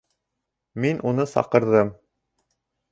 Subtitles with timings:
[0.85, 1.95] Мин уны саҡырҙым.